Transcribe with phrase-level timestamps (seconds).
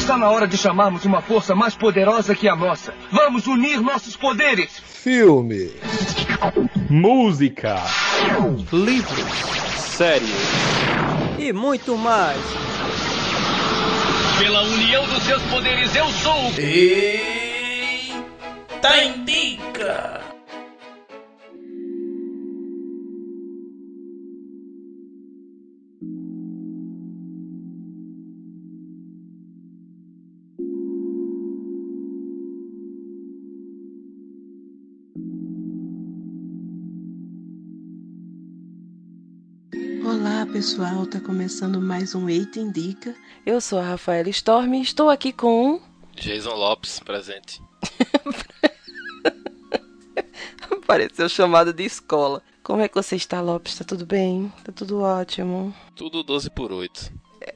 [0.00, 2.94] Está na hora de chamarmos uma força mais poderosa que a nossa.
[3.12, 4.80] Vamos unir nossos poderes.
[4.82, 5.70] Filme.
[6.88, 7.76] Música.
[8.72, 9.30] Livros.
[9.76, 10.32] Séries.
[11.38, 12.40] E muito mais.
[14.38, 16.50] Pela união dos seus poderes, eu sou.
[16.58, 17.44] Eita
[19.04, 20.29] Indica!
[40.52, 43.14] Pessoal, tá começando mais um Eita Indica.
[43.46, 45.80] Eu sou a Rafaela Storm e estou aqui com.
[46.16, 47.62] Jason Lopes, presente.
[50.86, 52.42] Pareceu chamado de escola.
[52.64, 53.78] Como é que você está, Lopes?
[53.78, 54.52] Tá tudo bem?
[54.64, 55.72] Tá tudo ótimo?
[55.94, 57.12] Tudo 12 por 8.
[57.40, 57.54] É.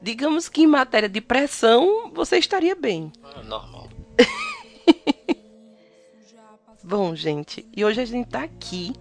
[0.00, 3.12] Digamos que em matéria de pressão, você estaria bem.
[3.22, 3.90] Ah, normal.
[6.82, 8.94] Bom, gente, e hoje a gente tá aqui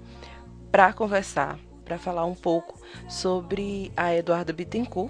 [0.72, 1.58] para conversar,
[1.88, 5.10] para falar um pouco sobre a Eduarda Bittencourt,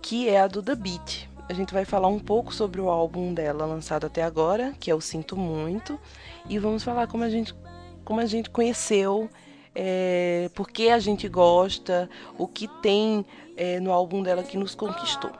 [0.00, 1.28] que é a Duda Beat.
[1.46, 4.94] A gente vai falar um pouco sobre o álbum dela lançado até agora, que é
[4.94, 6.00] o Sinto Muito,
[6.48, 7.54] e vamos falar como a gente,
[8.02, 9.28] como a gente conheceu,
[9.74, 12.08] é, por que a gente gosta,
[12.38, 15.32] o que tem é, no álbum dela que nos conquistou.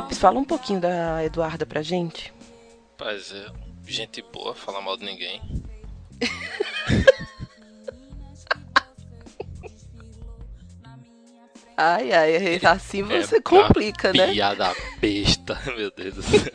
[0.00, 2.32] Lopes, fala um pouquinho da Eduarda pra gente.
[2.98, 3.48] Rapaz, é
[3.86, 5.42] gente boa, fala mal de ninguém.
[11.82, 14.32] Ai, ai, assim você É complica, né?
[14.32, 16.42] Piada besta, meu Deus do céu.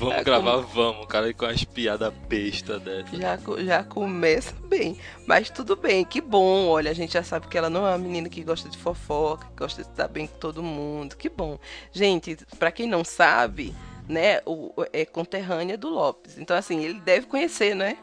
[0.00, 3.14] Vamos É gravar, vamos, cara, com as piadas bestas dessa.
[3.14, 4.98] Já, já começa bem.
[5.26, 6.68] Mas tudo bem, que bom.
[6.68, 9.46] Olha, a gente já sabe que ela não é uma menina que gosta de fofoca,
[9.48, 11.16] que gosta de estar bem com todo mundo.
[11.18, 11.58] Que bom.
[11.92, 13.74] Gente, pra quem não sabe,
[14.08, 16.38] né, o, é conterrânea do Lopes.
[16.38, 17.98] Então, assim, ele deve conhecer, né?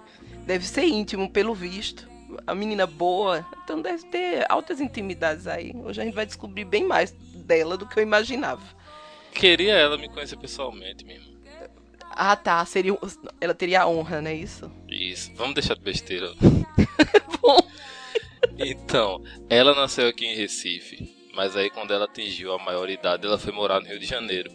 [0.45, 2.07] Deve ser íntimo, pelo visto.
[2.45, 5.71] A menina boa, então deve ter altas intimidades aí.
[5.73, 8.61] Hoje a gente vai descobrir bem mais dela do que eu imaginava.
[9.33, 11.36] Queria ela me conhecer pessoalmente mesmo.
[12.19, 12.65] Ah, tá.
[12.65, 12.97] Seria,
[13.39, 14.33] ela teria a honra, né?
[14.33, 14.71] Isso.
[14.89, 16.33] Isso, vamos deixar de besteira.
[17.39, 17.59] Bom.
[18.57, 23.53] Então, ela nasceu aqui em Recife, mas aí quando ela atingiu a maioridade, ela foi
[23.53, 24.49] morar no Rio de Janeiro.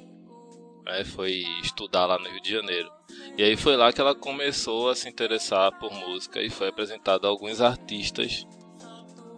[0.85, 1.05] Né?
[1.05, 2.91] Foi estudar lá no Rio de Janeiro.
[3.39, 7.29] E aí foi lá que ela começou a se interessar por música e foi apresentada
[7.29, 8.45] a alguns artistas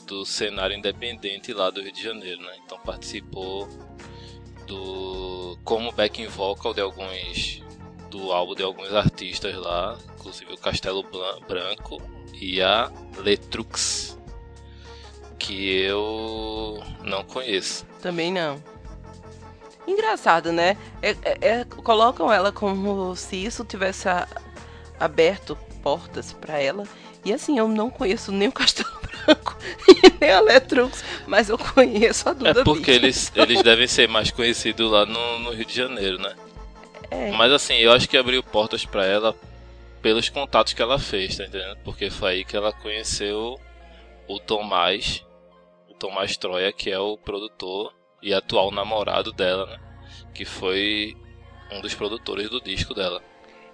[0.06, 2.56] do cenário independente lá do Rio de Janeiro, né?
[2.65, 3.69] Então participou
[4.67, 7.62] do como backing vocal de alguns
[8.14, 11.04] do álbum de alguns artistas lá, inclusive o Castelo
[11.48, 12.00] Branco
[12.41, 12.88] e a
[13.19, 14.16] Letrux,
[15.36, 17.84] que eu não conheço.
[18.00, 18.62] Também não.
[19.86, 20.76] Engraçado, né?
[21.02, 24.28] É- é- é- colocam ela como se isso tivesse a-
[25.00, 26.84] aberto portas pra ela.
[27.25, 28.88] E assim, eu não conheço nem o Castelo
[29.26, 29.56] Branco
[29.88, 34.08] e nem a Letrux, mas eu conheço a Duda É porque eles, eles devem ser
[34.08, 36.32] mais conhecidos lá no, no Rio de Janeiro, né?
[37.14, 37.30] É.
[37.32, 39.34] Mas assim, eu acho que abriu portas pra ela
[40.02, 41.78] pelos contatos que ela fez, tá entendendo?
[41.84, 43.58] Porque foi aí que ela conheceu
[44.28, 45.25] o Tomás,
[45.88, 49.80] o Tomás Troia, que é o produtor e atual namorado dela, né?
[50.34, 51.16] Que foi
[51.70, 53.22] um dos produtores do disco dela.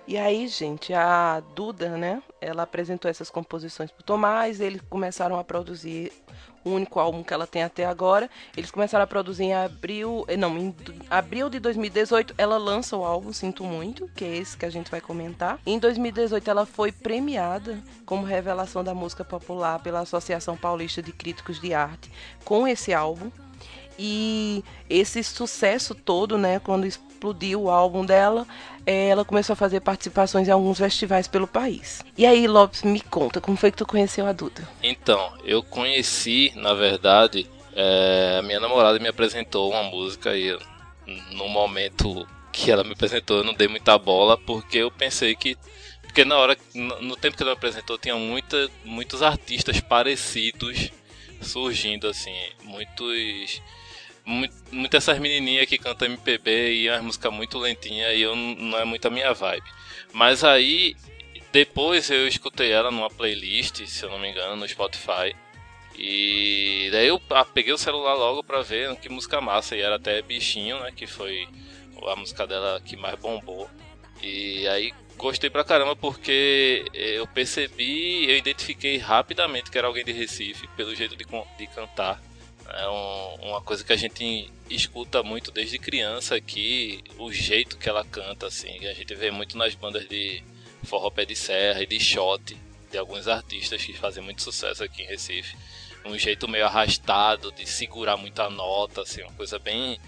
[0.07, 2.23] E aí, gente, a Duda, né?
[2.41, 6.13] Ela apresentou essas composições pro Tomás, eles começaram a produzir
[6.65, 8.29] o único álbum que ela tem até agora.
[8.57, 10.75] Eles começaram a produzir em abril, eh, não, em
[11.09, 14.91] abril de 2018, ela lança o álbum Sinto Muito, que é esse que a gente
[14.91, 15.59] vai comentar.
[15.65, 21.61] Em 2018 ela foi premiada como revelação da música popular pela Associação Paulista de Críticos
[21.61, 22.11] de Arte
[22.45, 23.31] com esse álbum.
[24.03, 26.89] E esse sucesso todo, né, quando
[27.21, 28.47] explodiu o álbum dela,
[28.87, 32.03] eh, ela começou a fazer participações em alguns festivais pelo país.
[32.17, 34.67] E aí, Lopes, me conta, como foi que tu conheceu a Duda?
[34.83, 40.59] Então, eu conheci, na verdade, é, a minha namorada me apresentou uma música e
[41.33, 45.57] no momento que ela me apresentou eu não dei muita bola porque eu pensei que
[46.03, 50.91] porque na hora no, no tempo que ela me apresentou tinha muita, muitos artistas parecidos
[51.41, 52.35] surgindo assim,
[52.65, 53.63] muitos
[54.31, 58.85] muito essas menininhas que cantam MPB e as músicas muito lentinha e eu não é
[58.85, 59.67] muito a minha vibe.
[60.13, 60.97] Mas aí
[61.53, 65.35] depois eu escutei ela numa playlist, se eu não me engano, no Spotify.
[65.99, 67.21] E daí eu
[67.53, 69.77] peguei o celular logo pra ver que música massa.
[69.77, 70.93] E era até Bichinho, né?
[70.95, 71.47] Que foi
[72.07, 73.69] a música dela que mais bombou.
[74.23, 80.13] E aí gostei pra caramba porque eu percebi, eu identifiquei rapidamente que era alguém de
[80.13, 82.21] Recife, pelo jeito de, de cantar.
[82.73, 87.89] É um, uma coisa que a gente escuta muito desde criança aqui, o jeito que
[87.89, 88.87] ela canta, assim.
[88.87, 90.43] A gente vê muito nas bandas de
[90.85, 92.57] forró pé de serra e de shot,
[92.91, 95.57] de alguns artistas que fazem muito sucesso aqui em Recife.
[96.05, 99.99] Um jeito meio arrastado de segurar muita nota, assim, uma coisa bem,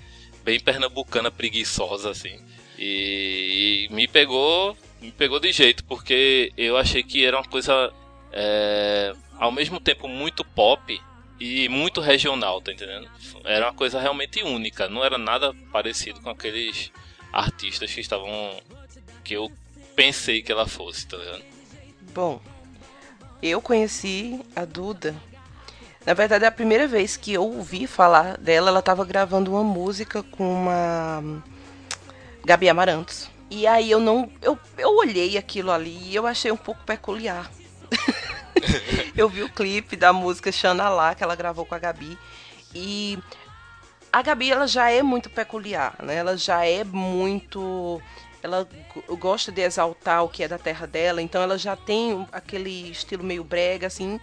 [0.42, 2.40] bem pernambucana preguiçosa, assim.
[2.78, 7.92] E, e me pegou, me pegou de jeito, porque eu achei que era uma coisa
[8.32, 10.98] é, ao mesmo tempo muito pop
[11.42, 13.10] e muito regional, tá entendendo?
[13.44, 16.92] Era uma coisa realmente única, não era nada parecido com aqueles
[17.32, 18.56] artistas que estavam
[19.24, 19.50] que eu
[19.96, 21.42] pensei que ela fosse, tá ligado?
[22.14, 22.40] Bom,
[23.42, 25.16] eu conheci a Duda.
[26.06, 29.64] Na verdade, é a primeira vez que eu ouvi falar dela, ela estava gravando uma
[29.64, 31.42] música com uma
[32.44, 33.28] Gabi Amarantos.
[33.50, 34.30] E aí eu não.
[34.40, 37.50] Eu, eu olhei aquilo ali e eu achei um pouco peculiar.
[39.16, 42.18] eu vi o clipe da música Xana Lá, que ela gravou com a Gabi.
[42.74, 43.18] E
[44.12, 46.16] a Gabi, ela já é muito peculiar, né?
[46.16, 48.00] Ela já é muito...
[48.42, 48.66] Ela
[49.20, 53.22] gosta de exaltar o que é da terra dela, então ela já tem aquele estilo
[53.22, 54.18] meio brega, assim,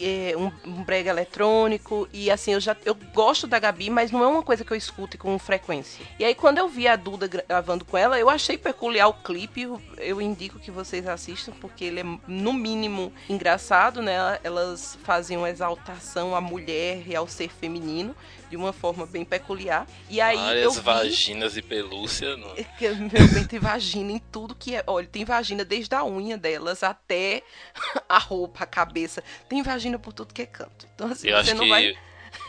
[0.00, 4.22] é um, um brega eletrônico e assim eu já eu gosto da Gabi, mas não
[4.22, 6.04] é uma coisa que eu escute com frequência.
[6.18, 9.68] E aí quando eu vi a Duda gravando com ela, eu achei peculiar o clipe,
[9.98, 14.38] eu, indico que vocês assistam porque ele é no mínimo engraçado, né?
[14.42, 18.14] Elas fazem uma exaltação à mulher e ao ser feminino
[18.52, 19.86] de uma forma bem peculiar.
[20.10, 20.80] E aí Várias eu vi...
[20.80, 22.36] vaginas e pelúcia.
[22.36, 22.48] No...
[22.54, 24.84] Meu bem, tem vagina em tudo que é.
[24.86, 27.42] Olha, tem vagina desde a unha delas até
[28.06, 29.24] a roupa, a cabeça.
[29.48, 30.86] Tem vagina por tudo que é canto.
[30.94, 31.96] Então, assim, eu você não que, vai.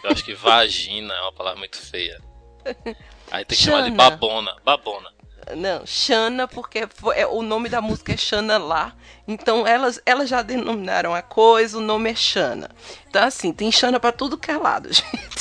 [0.03, 2.21] Eu acho que vagina é uma palavra muito feia.
[3.31, 3.77] Aí tem que Xana.
[3.77, 4.57] chamar de babona.
[4.65, 5.09] Babona.
[5.57, 8.93] Não, Xana, porque foi- é, o nome da música é Xana lá.
[9.27, 12.69] Então elas, elas já denominaram a coisa, o nome é Xana.
[13.09, 15.32] Então, assim, tem Xana pra tudo que é lado, gente.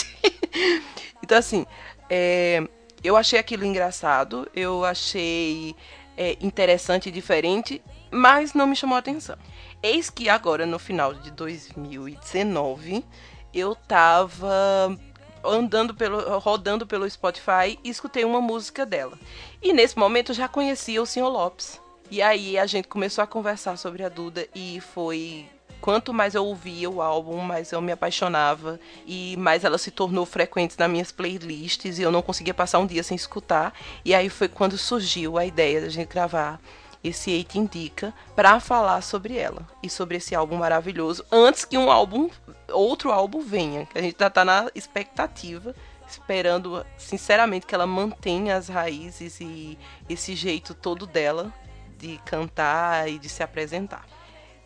[1.22, 1.66] então, assim,
[2.08, 2.66] é,
[3.02, 5.74] eu achei aquilo engraçado, eu achei
[6.16, 9.36] é, interessante e diferente, mas não me chamou a atenção.
[9.82, 13.04] Eis que agora, no final de 2019,
[13.52, 14.96] eu tava
[15.44, 19.18] andando pelo, rodando pelo Spotify e escutei uma música dela.
[19.60, 21.28] E nesse momento eu já conhecia o Sr.
[21.28, 21.80] Lopes.
[22.10, 25.46] E aí a gente começou a conversar sobre a Duda e foi
[25.82, 30.24] quanto mais eu ouvia o álbum, mais eu me apaixonava e mais ela se tornou
[30.24, 33.74] frequente nas minhas playlists e eu não conseguia passar um dia sem escutar.
[34.04, 36.60] E aí foi quando surgiu a ideia da gente gravar
[37.02, 41.90] esse Eight Indica para falar sobre ela e sobre esse álbum maravilhoso antes que um
[41.90, 42.30] álbum
[42.70, 45.74] outro álbum venha, a gente já tá na expectativa,
[46.08, 49.76] esperando sinceramente que ela mantenha as raízes e
[50.08, 51.52] esse jeito todo dela
[51.98, 54.06] de cantar e de se apresentar.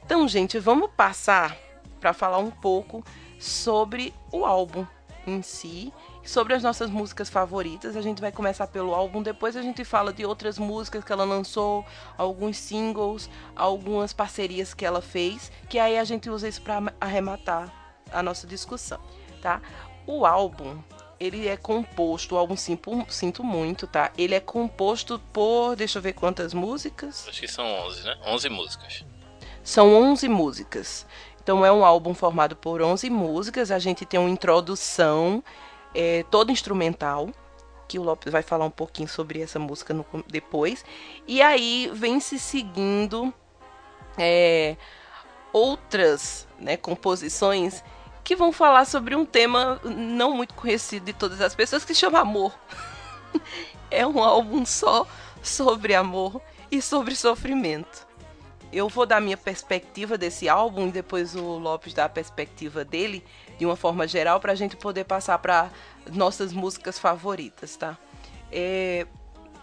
[0.07, 1.59] Então, gente, vamos passar
[1.99, 3.05] para falar um pouco
[3.41, 4.87] sobre o álbum
[5.27, 5.93] em si,
[6.25, 7.97] sobre as nossas músicas favoritas.
[7.97, 11.25] A gente vai começar pelo álbum, depois a gente fala de outras músicas que ela
[11.25, 11.85] lançou,
[12.17, 17.73] alguns singles, algumas parcerias que ela fez, que aí a gente usa isso para arrematar
[18.13, 19.01] a nossa discussão,
[19.43, 19.61] tá?
[20.07, 20.79] O álbum,
[21.19, 24.13] ele é composto, o álbum Sinto, Sinto Muito, tá?
[24.17, 27.27] Ele é composto por, deixa eu ver quantas músicas.
[27.29, 28.17] Acho que são 11, né?
[28.25, 29.05] 11 músicas.
[29.67, 31.05] São 11 músicas.
[31.43, 33.73] Então é um álbum formado por 11 músicas.
[33.73, 35.43] A gente tem uma introdução
[35.93, 37.31] é, toda instrumental,
[37.89, 40.85] que o Lopes vai falar um pouquinho sobre essa música no- depois.
[41.27, 43.35] E aí vem se seguindo
[44.17, 44.77] é,
[45.53, 47.83] outras né, composições
[48.23, 52.21] que vão falar sobre um tema não muito conhecido de todas as pessoas, que chama
[52.21, 52.57] amor.
[53.91, 55.05] é um álbum só
[55.43, 58.06] sobre amor e sobre sofrimento.
[58.73, 63.25] Eu vou dar minha perspectiva desse álbum e depois o Lopes dá a perspectiva dele
[63.59, 65.71] de uma forma geral para a gente poder passar para
[66.13, 67.97] nossas músicas favoritas, tá?
[68.51, 69.07] É,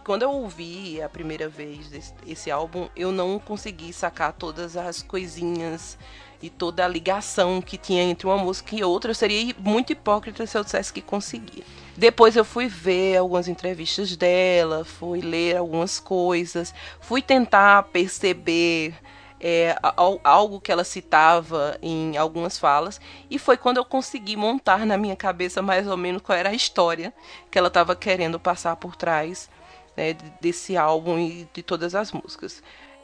[0.04, 5.02] quando eu ouvi a primeira vez esse, esse álbum, eu não consegui sacar todas as
[5.02, 5.98] coisinhas
[6.44, 9.12] e toda a ligação que tinha entre uma música e outra.
[9.12, 11.64] Eu seria muito hipócrita se eu dissesse que conseguia.
[11.96, 18.94] Depois eu fui ver algumas entrevistas dela, fui ler algumas coisas, fui tentar perceber
[19.40, 24.86] é, al- algo que ela citava em algumas falas, e foi quando eu consegui montar
[24.86, 27.14] na minha cabeça mais ou menos qual era a história
[27.50, 29.50] que ela estava querendo passar por trás
[29.96, 32.62] né, de- desse álbum e de todas as músicas.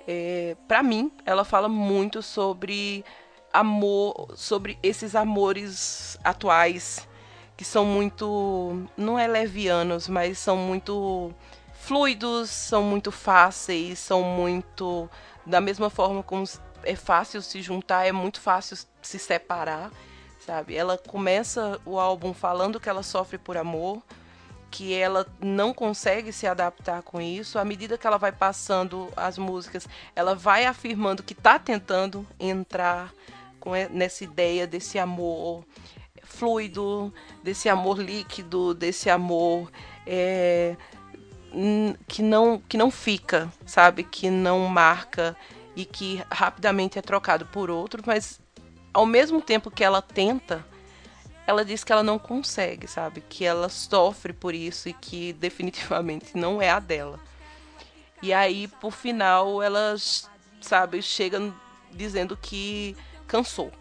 [0.07, 3.05] É, para mim, ela fala muito sobre
[3.51, 7.07] amor, sobre esses amores atuais
[7.57, 11.33] que são muito, não é levianos, mas são muito
[11.73, 15.09] fluidos, são muito fáceis, são muito
[15.45, 16.45] da mesma forma como
[16.83, 19.91] é fácil se juntar, é muito fácil se separar,
[20.45, 20.75] sabe?
[20.75, 24.01] Ela começa o álbum falando que ela sofre por amor,
[24.71, 27.59] que ela não consegue se adaptar com isso.
[27.59, 33.11] À medida que ela vai passando as músicas, ela vai afirmando que está tentando entrar
[33.59, 35.65] com nessa ideia desse amor
[36.23, 37.13] fluido,
[37.43, 39.71] desse amor líquido, desse amor
[40.05, 40.75] é,
[42.07, 45.35] que não que não fica, sabe, que não marca
[45.75, 48.39] e que rapidamente é trocado por outro, mas
[48.93, 50.65] ao mesmo tempo que ela tenta,
[51.47, 56.37] ela diz que ela não consegue, sabe, que ela sofre por isso e que definitivamente
[56.37, 57.19] não é a dela.
[58.21, 59.95] E aí, por final, ela,
[60.59, 61.53] sabe, chega
[61.91, 62.95] dizendo que
[63.29, 63.71] cansou.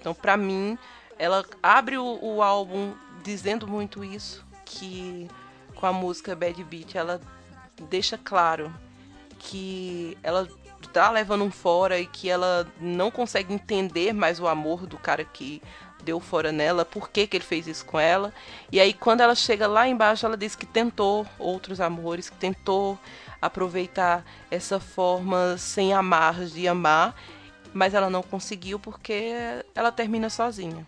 [0.00, 0.78] Então, para mim,
[1.18, 5.28] ela abre o, o, álbum dizendo muito isso, que
[5.74, 7.20] com a música Bad Beat ela
[7.90, 8.72] deixa claro
[9.38, 10.48] que ela
[10.92, 15.24] tá levando um fora e que ela não consegue entender mais o amor do cara
[15.24, 15.62] que
[16.04, 18.32] deu fora nela, por que, que ele fez isso com ela.
[18.70, 22.98] E aí quando ela chega lá embaixo, ela diz que tentou outros amores, que tentou
[23.40, 27.14] aproveitar essa forma sem amar de amar,
[27.72, 29.32] mas ela não conseguiu porque
[29.74, 30.86] ela termina sozinha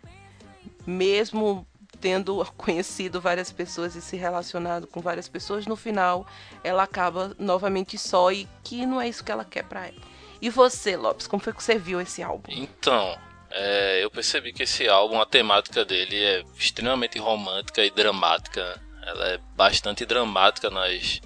[0.87, 1.67] mesmo
[2.00, 6.26] tendo conhecido várias pessoas e se relacionado com várias pessoas, no final
[6.62, 10.14] ela acaba novamente só e que não é isso que ela quer para ela.
[10.41, 12.45] E você, Lopes, como foi que você viu esse álbum?
[12.50, 13.17] Então,
[13.50, 18.79] é, eu percebi que esse álbum, a temática dele é extremamente romântica e dramática.
[19.07, 21.21] Ela é bastante dramática nas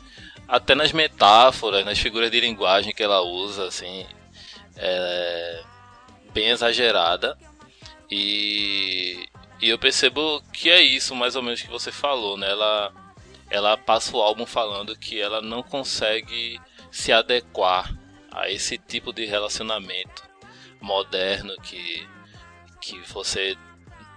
[0.46, 4.06] até nas metáforas, nas figuras de linguagem que ela usa, assim,
[4.78, 5.62] é
[6.32, 7.36] bem exagerada.
[8.10, 9.28] E
[9.60, 12.48] e eu percebo que é isso, mais ou menos, que você falou, né?
[12.48, 12.92] Ela,
[13.50, 16.60] ela passa o álbum falando que ela não consegue
[16.92, 17.92] se adequar
[18.30, 20.22] a esse tipo de relacionamento
[20.80, 22.06] moderno que,
[22.80, 23.56] que você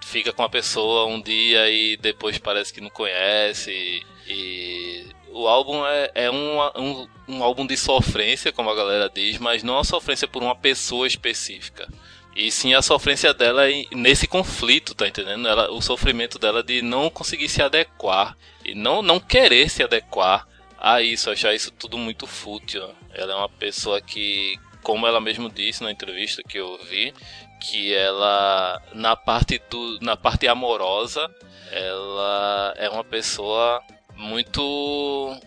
[0.04, 4.06] fica com a pessoa um dia e depois parece que não conhece.
[4.28, 9.38] E o álbum é, é um, um, um álbum de sofrência, como a galera diz,
[9.38, 11.88] mas não a sofrência por uma pessoa específica.
[12.36, 15.48] E sim a sofrência dela nesse conflito, tá entendendo?
[15.48, 20.48] Ela, o sofrimento dela de não conseguir se adequar e não, não querer se adequar
[20.80, 22.90] a isso, achar isso tudo muito fútil.
[23.14, 27.14] Ela é uma pessoa que, como ela mesmo disse na entrevista que eu vi,
[27.60, 31.30] que ela na parte do na parte amorosa,
[31.72, 33.84] ela é uma pessoa
[34.22, 35.42] muito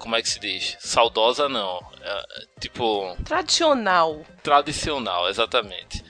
[0.00, 0.76] como é que se diz?
[0.80, 1.78] Saudosa não.
[2.00, 3.14] É, tipo.
[3.24, 4.24] Tradicional.
[4.42, 6.02] Tradicional, exatamente.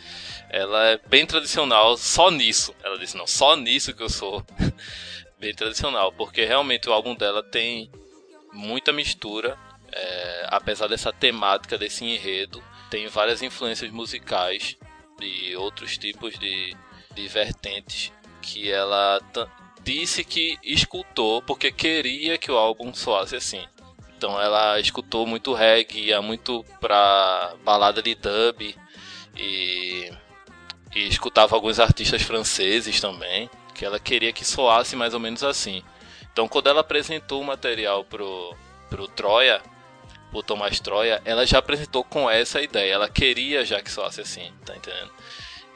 [0.49, 2.75] Ela é bem tradicional só nisso.
[2.83, 4.45] Ela disse, não, só nisso que eu sou.
[5.39, 6.13] bem tradicional.
[6.13, 7.91] Porque realmente o álbum dela tem
[8.53, 9.59] muita mistura.
[9.93, 14.77] É, apesar dessa temática, desse enredo, tem várias influências musicais
[15.19, 16.77] de outros tipos de,
[17.13, 19.21] de vertentes que ela
[19.91, 23.65] disse que escutou porque queria que o álbum soasse assim.
[24.17, 28.77] Então ela escutou muito reggae, ia muito pra balada de dub
[29.37, 30.13] e,
[30.95, 35.83] e escutava alguns artistas franceses também, que ela queria que soasse mais ou menos assim.
[36.33, 38.55] Então quando ela apresentou o material pro,
[38.89, 39.61] pro Troia,
[40.33, 44.53] o Tomás Troia, ela já apresentou com essa ideia, ela queria já que soasse assim,
[44.65, 45.11] tá entendendo?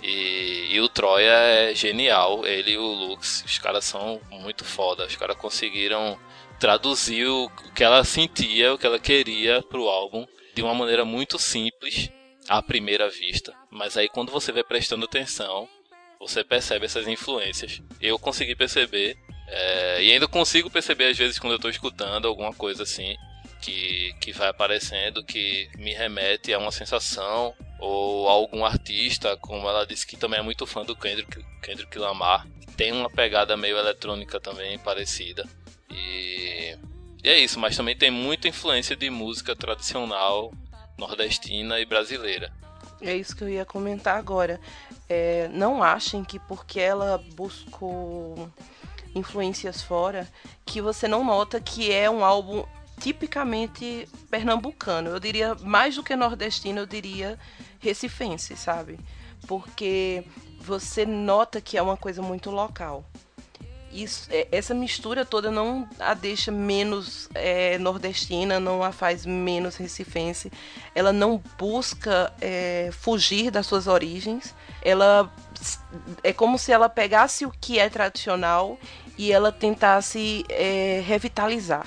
[0.06, 5.06] E, e, o Troia é genial, ele e o Lux, os caras são muito foda,
[5.06, 6.18] os caras conseguiram
[6.60, 11.38] traduziu o que ela sentia, o que ela queria pro álbum de uma maneira muito
[11.38, 12.10] simples
[12.46, 13.54] à primeira vista.
[13.70, 15.66] Mas aí quando você vai prestando atenção,
[16.20, 17.80] você percebe essas influências.
[17.98, 19.16] Eu consegui perceber,
[19.48, 23.16] é, e ainda consigo perceber às vezes quando eu estou escutando alguma coisa assim
[23.64, 29.86] que, que vai aparecendo, que me remete a uma sensação, ou algum artista, como ela
[29.86, 34.38] disse que também é muito fã do Kendrick, Kendrick Lamar, tem uma pegada meio eletrônica
[34.38, 35.48] também parecida.
[35.90, 36.76] E,
[37.22, 40.52] e é isso, mas também tem muita influência de música tradicional
[40.98, 42.52] nordestina e brasileira.
[43.00, 44.60] É isso que eu ia comentar agora.
[45.08, 48.50] É, não achem que porque ela buscou
[49.14, 50.28] influências fora,
[50.66, 52.64] que você não nota que é um álbum
[53.00, 55.10] tipicamente pernambucano.
[55.10, 57.38] Eu diria mais do que nordestino, eu diria
[57.78, 58.98] recifense, sabe?
[59.46, 60.24] Porque
[60.60, 63.04] você nota que é uma coisa muito local.
[63.92, 69.76] isso, é, essa mistura toda não a deixa menos é, nordestina, não a faz menos
[69.76, 70.50] recifense.
[70.94, 74.54] Ela não busca é, fugir das suas origens.
[74.82, 75.32] Ela
[76.22, 78.78] é como se ela pegasse o que é tradicional
[79.16, 81.86] e ela tentasse é, revitalizar,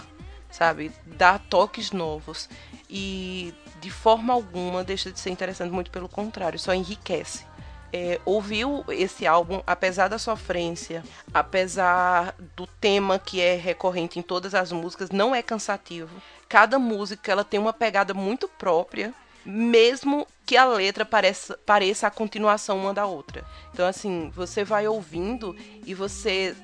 [0.58, 0.92] sabe?
[1.06, 2.50] Dar toques novos.
[2.90, 7.46] E de forma alguma deixa de ser interessante, muito pelo contrário, só enriquece
[7.92, 14.54] é, ouviu esse álbum, apesar da sofrência, apesar do tema que é recorrente em todas
[14.54, 16.22] as músicas, não é cansativo.
[16.50, 19.14] Cada música ela tem uma pegada muito própria,
[19.46, 23.46] mesmo que a letra pareça, pareça a continuação uma da outra.
[23.74, 26.56] Então, assim, você vai ouvindo e você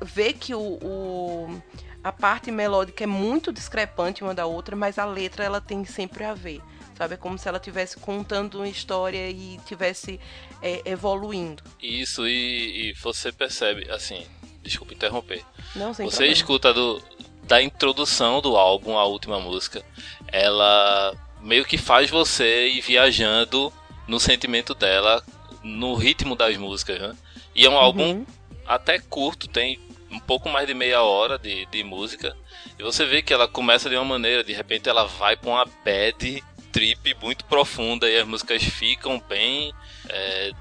[0.00, 1.62] vê que o, o
[2.02, 6.24] a parte melódica é muito discrepante uma da outra, mas a letra ela tem sempre
[6.24, 6.60] a ver
[6.98, 7.14] sabe?
[7.14, 10.18] É como se ela estivesse contando uma história e estivesse
[10.60, 11.62] é, evoluindo.
[11.80, 14.26] Isso, e, e, você percebe, assim,
[14.62, 15.44] desculpa interromper.
[15.76, 16.32] Não, sem Você problema.
[16.32, 17.00] escuta do,
[17.44, 19.84] da introdução do álbum, a última música,
[20.26, 23.72] ela meio que faz você ir viajando
[24.08, 25.22] no sentimento dela,
[25.62, 27.16] no ritmo das músicas, né?
[27.54, 28.26] E é um álbum Uhum.
[28.66, 29.78] até curto, tem
[30.10, 32.36] um pouco mais de meia hora de, de música.
[32.78, 35.64] E você vê que ela começa de uma maneira, de repente ela vai pra uma
[35.84, 39.72] bad trip muito profunda e as músicas ficam bem.
[40.08, 40.52] É,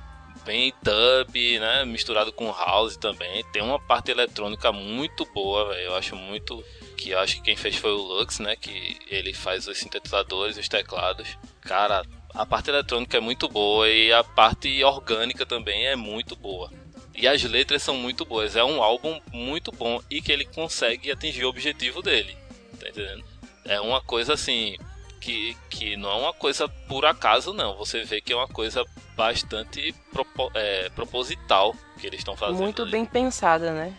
[0.48, 1.84] bem dub, né?
[1.84, 3.44] Misturado com house também.
[3.52, 5.88] Tem uma parte eletrônica muito boa, velho.
[5.88, 6.64] Eu acho muito.
[6.96, 8.56] Que eu acho que quem fez foi o Lux, né?
[8.56, 11.38] Que ele faz os sintetizadores, os teclados.
[11.62, 16.72] Cara, a parte eletrônica é muito boa e a parte orgânica também é muito boa.
[17.18, 18.56] E as letras são muito boas.
[18.56, 22.38] É um álbum muito bom e que ele consegue atingir o objetivo dele.
[22.80, 23.24] Tá entendendo?
[23.66, 24.78] É uma coisa assim.
[25.20, 27.76] Que, que não é uma coisa por acaso, não.
[27.76, 32.62] Você vê que é uma coisa bastante propo- é, proposital que eles estão fazendo.
[32.62, 32.92] Muito ali.
[32.92, 33.94] bem pensada, né?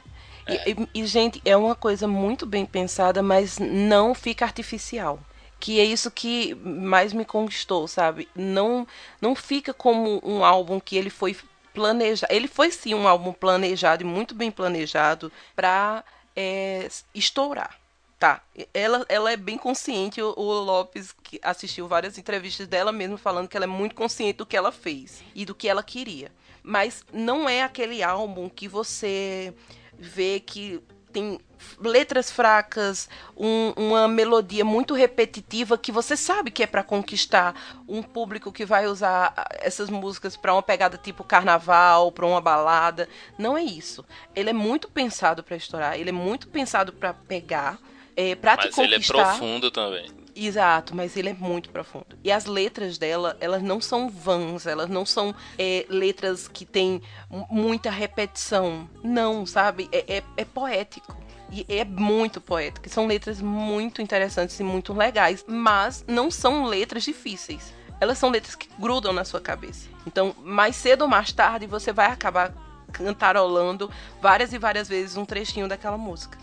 [0.48, 0.70] E- É.
[0.70, 5.18] E, e, gente, é uma coisa muito bem pensada, mas não fica artificial.
[5.60, 8.28] Que é isso que mais me conquistou, sabe?
[8.34, 8.87] Não,
[9.20, 11.37] não fica como um álbum que ele foi
[11.78, 12.32] planejado.
[12.32, 17.78] Ele foi sim um álbum planejado e muito bem planejado pra é, estourar.
[18.18, 18.42] Tá,
[18.74, 23.46] ela, ela é bem consciente, o, o Lopes que assistiu várias entrevistas dela mesmo falando
[23.46, 26.32] que ela é muito consciente do que ela fez e do que ela queria.
[26.60, 29.54] Mas não é aquele álbum que você
[29.96, 30.82] vê que
[31.18, 31.38] tem
[31.81, 37.54] letras fracas, um- uma melodia muito repetitiva que você sabe que é para conquistar
[37.88, 43.09] um público que vai usar essas músicas para uma pegada tipo carnaval, para uma balada.
[43.37, 44.04] Não é isso.
[44.37, 47.78] Ele é muito pensado para estourar, ele é muito pensado para pegar,
[48.16, 49.24] é, para te Mas ele é conquistar.
[49.24, 50.07] profundo também.
[50.40, 52.16] Exato, mas ele é muito profundo.
[52.22, 57.03] E as letras dela, elas não são vãs, elas não são é, letras que têm
[57.29, 58.88] mu- muita repetição.
[59.03, 59.88] Não, sabe?
[59.90, 61.16] É, é- é poético.
[61.51, 62.88] E é muito poético.
[62.88, 67.72] São letras muito interessantes e muito legais, mas não são letras difíceis.
[68.01, 69.88] Elas são letras que grudam na sua cabeça.
[70.07, 72.55] Então, mais cedo ou mais tarde, você vai acabar
[72.92, 73.90] cantarolando
[74.22, 76.38] várias e várias vezes um trechinho daquela música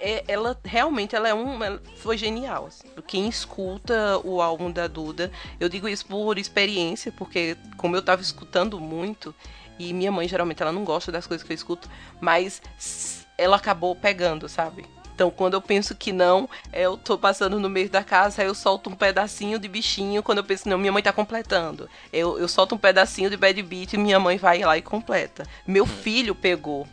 [0.00, 2.88] é- ela realmente ela é um ela foi genial assim.
[3.06, 8.22] quem escuta o álbum da Duda eu digo isso por experiência porque como eu tava
[8.22, 9.34] escutando muito
[9.78, 11.88] e minha mãe geralmente ela não gosta das coisas que eu escuto
[12.20, 12.60] mas
[13.36, 14.84] ela acabou pegando sabe?
[15.14, 18.54] Então quando eu penso que não eu tô passando no meio da casa aí eu
[18.54, 21.88] solto um pedacinho de bichinho quando eu penso não minha mãe tá completando.
[22.12, 25.46] Eu, eu solto um pedacinho de bad beat e minha mãe vai lá e completa.
[25.66, 26.86] Meu filho pegou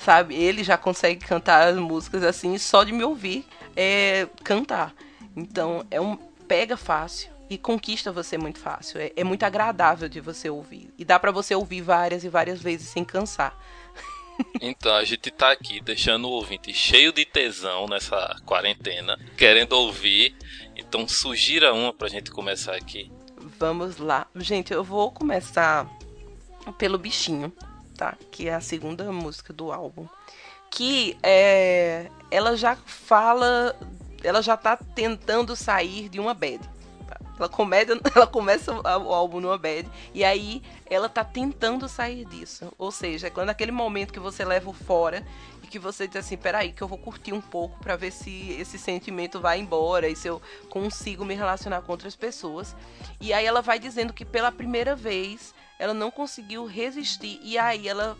[0.00, 0.34] sabe?
[0.34, 4.94] Ele já consegue cantar as músicas assim só de me ouvir é, cantar.
[5.36, 6.16] Então é um
[6.48, 9.00] pega fácil e conquista você muito fácil.
[9.00, 12.60] É, é muito agradável de você ouvir e dá pra você ouvir várias e várias
[12.60, 13.56] vezes sem cansar.
[14.58, 20.34] Então a gente tá aqui deixando o ouvinte cheio de tesão nessa quarentena, querendo ouvir.
[20.74, 23.12] Então sugira uma pra gente começar aqui.
[23.58, 24.72] Vamos lá, gente.
[24.72, 25.86] Eu vou começar
[26.78, 27.52] pelo bichinho,
[28.00, 28.16] tá?
[28.30, 30.08] Que é a segunda música do álbum.
[30.70, 33.76] Que é, ela já fala,
[34.24, 36.60] ela já tá tentando sair de uma bad.
[37.06, 37.20] tá?
[37.38, 42.72] Ela, comédia, ela começa o álbum numa bad e aí ela tá tentando sair disso.
[42.78, 45.22] Ou seja, é quando aquele momento que você leva o fora
[45.62, 48.52] e que você diz assim, peraí, que eu vou curtir um pouco pra ver se
[48.52, 52.74] esse sentimento vai embora e se eu consigo me relacionar com outras pessoas.
[53.20, 57.88] E aí ela vai dizendo que pela primeira vez ela não conseguiu resistir e aí
[57.88, 58.16] ela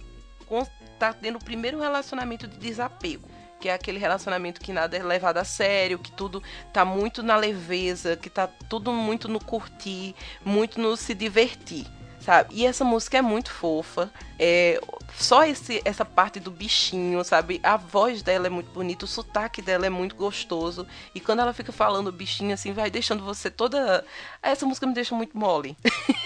[0.99, 3.29] tá tendo o primeiro relacionamento de desapego.
[3.61, 6.43] Que é aquele relacionamento que nada é levado a sério, que tudo
[6.73, 11.87] tá muito na leveza, que tá tudo muito no curtir, muito no se divertir,
[12.21, 12.55] sabe?
[12.55, 14.11] E essa música é muito fofa.
[14.39, 14.81] É,
[15.17, 17.61] só esse, essa parte do bichinho, sabe?
[17.63, 20.87] A voz dela é muito bonita, o sotaque dela é muito gostoso.
[21.15, 24.05] E quando ela fica falando bichinho, assim, vai deixando você toda.
[24.43, 25.77] Essa música me deixa muito mole.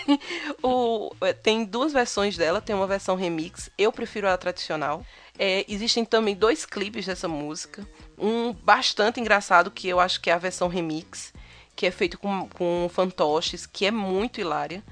[0.63, 3.71] o, é, tem duas versões dela, tem uma versão remix.
[3.79, 5.05] Eu prefiro a tradicional.
[5.39, 7.87] É, existem também dois clipes dessa música.
[8.19, 11.33] Um bastante engraçado, que eu acho que é a versão remix,
[11.75, 14.83] que é feito com, com fantoches, que é muito hilária.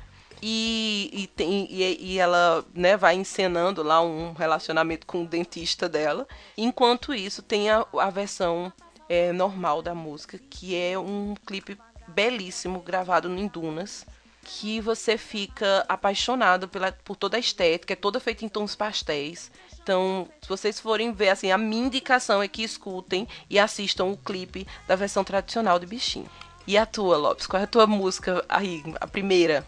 [0.45, 5.89] E, e, tem, e, e, ela né, vai encenando lá um relacionamento com o dentista
[5.89, 6.27] dela.
[6.59, 8.73] Enquanto isso, tem a, a versão
[9.09, 11.79] é, normal da música, que é um clipe
[12.09, 14.05] belíssimo, gravado em dunas,
[14.43, 19.49] que você fica apaixonado pela, por toda a estética, é toda feita em tons pastéis.
[19.81, 24.17] Então, se vocês forem ver, assim, a minha indicação é que escutem e assistam o
[24.17, 26.29] clipe da versão tradicional de Bichinho.
[26.67, 27.47] E a tua, Lopes?
[27.47, 29.65] Qual é a tua música aí, a primeira?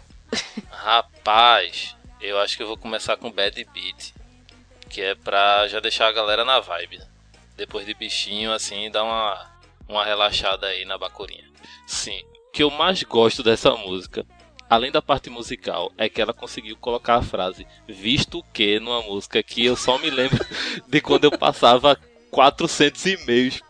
[0.71, 4.13] Rapaz, eu acho que eu vou começar com Bad Beat,
[4.89, 6.99] que é pra já deixar a galera na vibe.
[6.99, 7.07] Né?
[7.57, 9.51] Depois de bichinho, assim, dar uma,
[9.89, 11.45] uma relaxada aí na bacurinha.
[11.87, 14.25] Sim, o que eu mais gosto dessa música,
[14.69, 19.43] além da parte musical, é que ela conseguiu colocar a frase visto que numa música
[19.43, 20.45] que eu só me lembro
[20.89, 21.99] de quando eu passava
[22.31, 23.63] 400 e-mails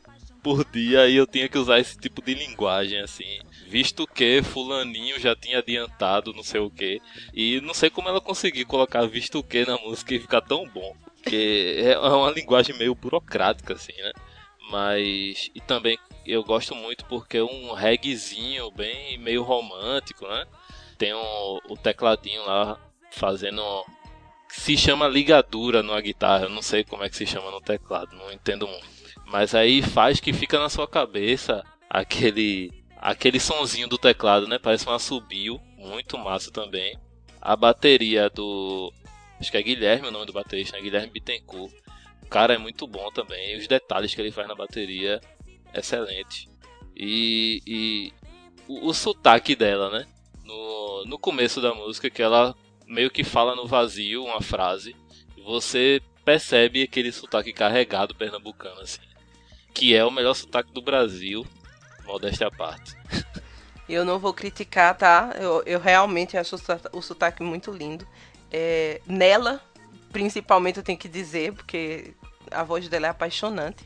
[0.42, 5.18] por dia e eu tinha que usar esse tipo de linguagem assim, visto que fulaninho
[5.18, 7.00] já tinha adiantado não sei o que
[7.32, 10.94] e não sei como ela conseguiu colocar visto que na música e ficar tão bom,
[11.16, 14.12] porque é uma linguagem meio burocrática assim, né?
[14.70, 20.46] Mas e também eu gosto muito porque é um reggaezinho bem meio romântico, né?
[20.96, 22.78] Tem um, o tecladinho lá
[23.10, 23.62] fazendo
[24.48, 28.14] se chama ligadura numa guitarra, eu não sei como é que se chama no teclado,
[28.16, 28.86] não entendo muito.
[29.26, 32.70] Mas aí faz que fica na sua cabeça aquele
[33.04, 34.58] aquele sonzinho do teclado, né?
[34.58, 36.98] Parece um assobio, muito massa também.
[37.38, 38.90] A bateria do
[39.38, 40.82] acho que é Guilherme o nome do baterista, né?
[40.82, 41.70] Guilherme Bittencourt.
[42.22, 45.20] O cara é muito bom também, os detalhes que ele faz na bateria
[45.74, 46.48] excelente.
[46.96, 48.12] E, e
[48.66, 50.06] o, o sotaque dela, né?
[50.42, 52.54] No, no começo da música que ela
[52.86, 54.96] meio que fala no vazio uma frase,
[55.44, 59.00] você percebe aquele sotaque carregado pernambucano assim
[59.74, 61.44] que é o melhor sotaque do Brasil,
[62.04, 62.96] modéstia à parte.
[63.88, 65.34] Eu não vou criticar, tá?
[65.38, 66.56] Eu, eu realmente acho
[66.92, 68.06] o sotaque muito lindo.
[68.50, 69.60] É, nela,
[70.12, 72.14] principalmente, eu tenho que dizer, porque
[72.50, 73.84] a voz dela é apaixonante.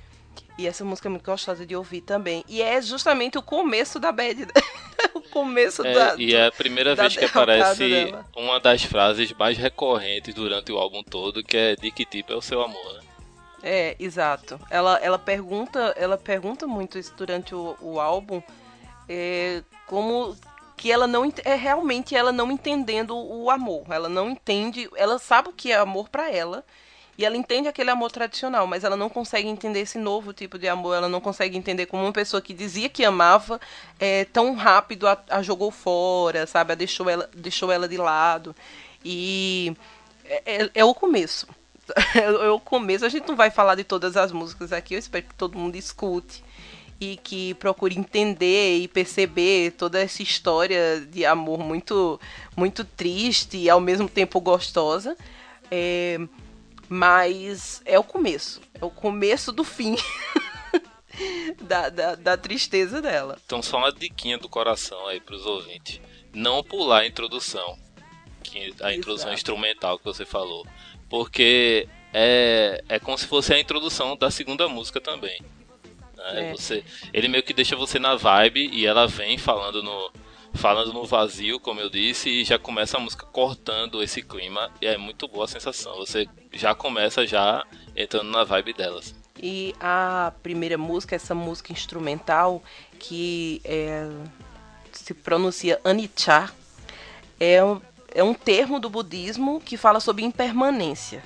[0.56, 2.44] E essa música é muito gostosa de ouvir também.
[2.48, 4.46] E é justamente o começo da bad.
[5.14, 6.16] o começo é, da.
[6.16, 8.26] E é a primeira vez que aparece dela.
[8.36, 12.36] uma das frases mais recorrentes durante o álbum todo, que é de que tipo é
[12.36, 13.00] o seu amor, né?
[13.62, 14.58] É, exato.
[14.70, 18.42] Ela, ela pergunta, ela pergunta muito isso durante o, o álbum,
[19.08, 20.36] é, como
[20.76, 23.84] que ela não é realmente ela não entendendo o amor.
[23.90, 26.64] Ela não entende, ela sabe o que é amor para ela.
[27.18, 30.68] E ela entende aquele amor tradicional, mas ela não consegue entender esse novo tipo de
[30.68, 30.94] amor.
[30.94, 33.60] Ela não consegue entender como uma pessoa que dizia que amava
[33.98, 36.72] é, tão rápido a, a, jogou fora, sabe?
[36.72, 38.54] A deixou ela, deixou ela de lado.
[39.04, 39.76] E
[40.26, 41.48] é, é, é o começo.
[42.42, 45.34] eu começo, a gente não vai falar de todas as músicas aqui, eu espero que
[45.34, 46.42] todo mundo escute
[47.00, 52.20] e que procure entender e perceber toda essa história de amor muito
[52.56, 55.16] muito triste e ao mesmo tempo gostosa.
[55.70, 56.18] É,
[56.88, 59.96] mas é o começo, é o começo do fim.
[61.60, 63.38] da, da, da, tristeza dela.
[63.44, 66.00] Então, só uma diquinha do coração aí pros ouvintes:
[66.32, 67.78] não pular a introdução,
[68.42, 69.34] que a introdução Exato.
[69.34, 70.66] instrumental que você falou
[71.08, 75.40] porque é, é como se fosse a introdução da segunda música também.
[76.16, 76.50] Né?
[76.50, 76.52] É.
[76.52, 80.10] Você, ele meio que deixa você na vibe e ela vem falando no,
[80.54, 84.70] falando no vazio, como eu disse, e já começa a música cortando esse clima.
[84.80, 85.96] E é muito boa a sensação.
[85.96, 87.64] Você já começa já
[87.96, 89.14] entrando na vibe delas.
[89.40, 92.62] E a primeira música, essa música instrumental,
[92.98, 94.08] que é,
[94.92, 96.52] se pronuncia Anichar,
[97.38, 97.60] é
[98.14, 101.22] é um termo do budismo que fala sobre impermanência.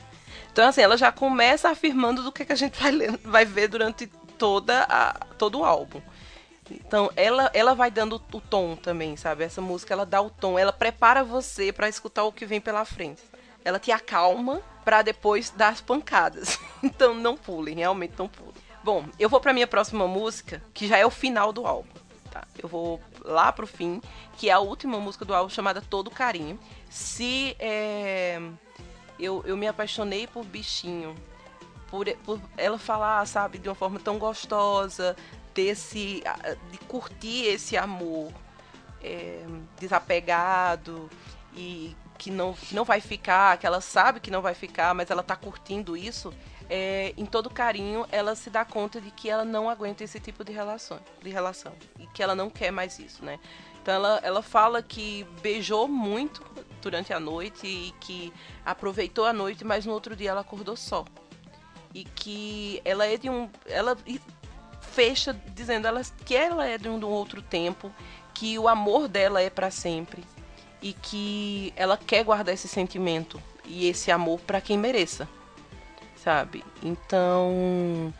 [0.52, 3.68] Então, assim, ela já começa afirmando do que, que a gente vai, ler, vai ver
[3.68, 6.00] durante toda a, todo o álbum.
[6.70, 9.44] Então, ela, ela vai dando o tom também, sabe?
[9.44, 12.84] Essa música, ela dá o tom, ela prepara você para escutar o que vem pela
[12.84, 13.22] frente.
[13.64, 16.58] Ela te acalma para depois dar as pancadas.
[16.82, 18.54] Então, não pulem, realmente não pulem.
[18.82, 21.88] Bom, eu vou para minha próxima música, que já é o final do álbum.
[22.28, 22.42] Tá?
[22.60, 24.00] Eu vou lá pro fim,
[24.36, 26.58] que é a última música do álbum chamada Todo Carinho.
[26.88, 28.40] Se é,
[29.18, 31.14] eu, eu me apaixonei por bichinho,
[31.88, 35.16] por, por ela falar, sabe, de uma forma tão gostosa,
[35.54, 36.22] desse,
[36.70, 38.32] de curtir esse amor
[39.02, 39.44] é,
[39.78, 41.10] desapegado
[41.54, 45.10] e que não, que não vai ficar, que ela sabe que não vai ficar, mas
[45.10, 46.32] ela tá curtindo isso,
[46.74, 50.42] é, em todo carinho, ela se dá conta de que ela não aguenta esse tipo
[50.42, 53.38] de relação, de relação e que ela não quer mais isso, né?
[53.82, 56.42] Então ela, ela fala que beijou muito
[56.80, 58.32] durante a noite e que
[58.64, 61.04] aproveitou a noite, mas no outro dia ela acordou só.
[61.94, 63.50] E que ela é de um.
[63.66, 63.94] Ela
[64.80, 67.92] fecha dizendo ela, que ela é de um, de um outro tempo,
[68.32, 70.24] que o amor dela é para sempre
[70.80, 75.28] e que ela quer guardar esse sentimento e esse amor para quem mereça,
[76.22, 76.64] sabe?
[76.82, 78.12] Então,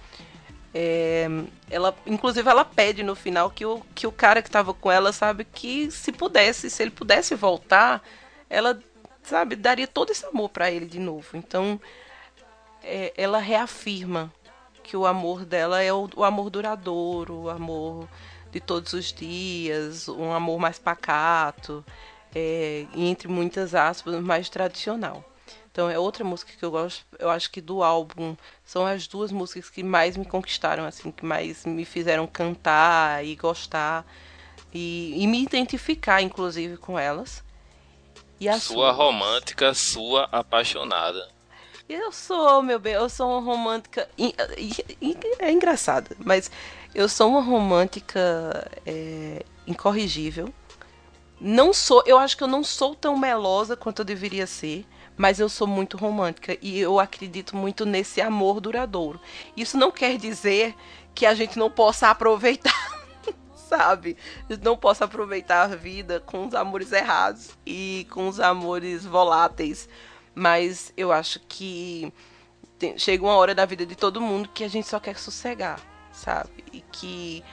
[0.75, 1.27] é,
[1.71, 5.13] ela, inclusive, ela pede no final que o, que o cara que estava com ela,
[5.13, 8.03] sabe, que se pudesse, se ele pudesse voltar,
[8.51, 8.79] ela,
[9.23, 11.29] sabe, daria todo esse amor para ele de novo.
[11.35, 11.81] Então,
[12.83, 14.33] é, ela reafirma
[14.83, 18.09] que o amor dela é o, o amor duradouro, o amor
[18.51, 21.85] de todos os dias, um amor mais pacato,
[22.35, 25.25] é, entre muitas aspas, mais tradicional.
[25.73, 27.05] Então é outra música que eu gosto.
[27.19, 31.25] Eu acho que do álbum são as duas músicas que mais me conquistaram, assim, que
[31.25, 34.07] mais me fizeram cantar e gostar
[34.73, 37.43] e, e me identificar, inclusive, com elas.
[38.39, 41.31] E a sua, sua romântica, sua apaixonada.
[41.89, 44.09] Eu sou, meu bem, eu sou uma romântica.
[45.39, 46.51] É engraçado, mas
[46.95, 50.53] eu sou uma romântica é, incorrigível.
[51.41, 55.39] Não sou, eu acho que eu não sou tão melosa quanto eu deveria ser mas
[55.39, 59.21] eu sou muito romântica e eu acredito muito nesse amor duradouro.
[59.57, 60.75] Isso não quer dizer
[61.15, 62.73] que a gente não possa aproveitar,
[63.55, 64.17] sabe?
[64.63, 69.89] Não possa aproveitar a vida com os amores errados e com os amores voláteis,
[70.35, 72.13] mas eu acho que
[72.97, 76.65] chega uma hora da vida de todo mundo que a gente só quer sossegar, sabe?
[76.73, 77.45] E que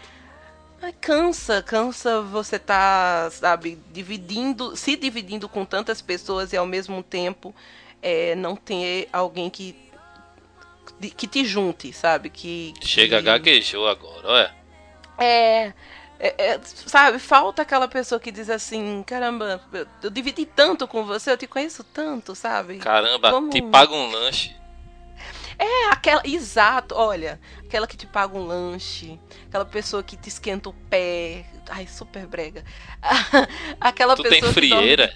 [0.81, 7.03] Ai, cansa, cansa você tá, sabe, dividindo, se dividindo com tantas pessoas e ao mesmo
[7.03, 7.53] tempo
[8.01, 9.75] é, não ter alguém que
[11.15, 12.29] que te junte, sabe?
[12.29, 12.87] Que, que...
[12.87, 14.53] chega gaguejou agora.
[15.17, 15.71] É,
[16.19, 21.05] é, é, sabe, falta aquela pessoa que diz assim, caramba, eu, eu, dividi tanto com
[21.05, 22.77] você, eu te conheço tanto, sabe?
[22.79, 23.53] Caramba, Vamos...
[23.53, 24.55] te paga um lanche.
[25.59, 26.21] É, aquela.
[26.25, 27.39] Exato, olha.
[27.65, 29.19] Aquela que te paga um lanche.
[29.47, 31.45] Aquela pessoa que te esquenta o pé.
[31.69, 32.63] Ai, super brega.
[33.79, 34.41] aquela tu pessoa.
[34.41, 35.13] tem frieira?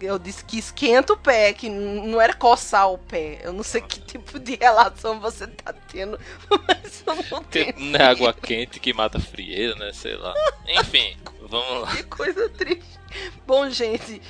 [0.00, 3.40] Eu disse que esquenta o pé, que não era coçar o pé.
[3.42, 6.18] Eu não sei que tipo de relação você tá tendo,
[6.66, 7.74] mas eu não tenho.
[7.78, 9.92] Não é água quente que mata frieira, né?
[9.92, 10.34] Sei lá.
[10.66, 11.94] Enfim, vamos lá.
[11.96, 12.98] Que coisa triste.
[13.46, 14.20] Bom, gente,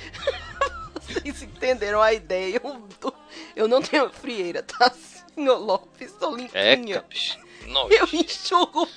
[0.93, 2.61] vocês entenderam a ideia.
[3.55, 4.91] Eu não tenho frieira, tá,
[5.35, 6.13] senhor Lopes?
[6.13, 7.05] Tô limpinha.
[7.05, 8.87] É, eu enxugo.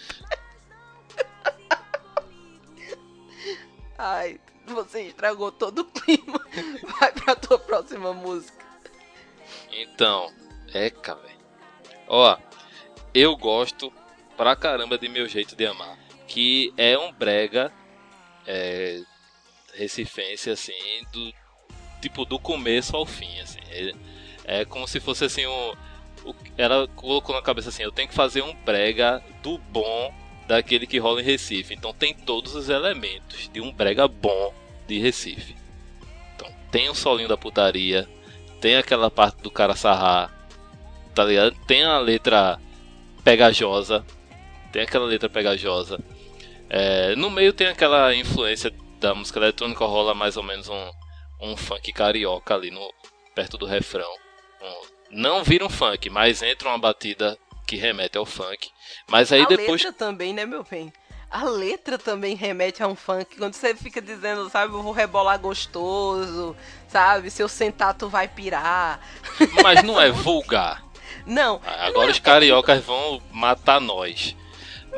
[3.99, 6.40] Ai, você estragou todo o clima.
[6.99, 8.64] Vai pra tua próxima música.
[9.71, 10.33] Então,
[10.73, 11.37] eca, velho.
[12.09, 12.37] Ó,
[13.14, 13.92] eu gosto
[14.37, 15.99] pra caramba de Meu Jeito de Amar.
[16.27, 17.73] Que é um brega
[18.47, 19.01] é,
[19.75, 20.73] recifense, assim,
[21.12, 21.33] do,
[22.01, 23.61] tipo, do começo ao fim, assim.
[23.71, 23.92] É,
[24.47, 25.73] é como se fosse assim um.
[26.57, 30.15] Ela colocou na cabeça assim, eu tenho que fazer um brega do bom
[30.47, 31.75] daquele que rola em Recife.
[31.75, 34.55] Então tem todos os elementos de um brega bom
[34.87, 35.57] de Recife.
[36.35, 38.09] Então tem o solinho da putaria,
[38.61, 40.33] tem aquela parte do cara sarrar,
[41.15, 41.55] tá ligado?
[41.67, 42.59] Tem a letra
[43.25, 44.05] pegajosa,
[44.73, 45.99] tem aquela letra pegajosa.
[46.71, 50.91] É, no meio tem aquela influência da música eletrônica, rola mais ou menos um,
[51.41, 52.93] um funk carioca ali no
[53.35, 54.26] perto do refrão.
[55.11, 58.71] Não vira um funk, mas entra uma batida que remete ao funk.
[59.09, 59.83] Mas aí a depois.
[59.83, 60.92] A letra também, né, meu bem?
[61.31, 63.37] A letra também remete a um funk.
[63.37, 66.57] Quando você fica dizendo, sabe, eu vou rebolar gostoso,
[66.88, 67.31] sabe?
[67.31, 69.01] Se eu sentar, tu vai pirar.
[69.62, 70.85] Mas não é vulgar.
[71.27, 71.61] Não.
[71.64, 72.81] Agora não, os cariocas é...
[72.83, 74.37] vão matar nós.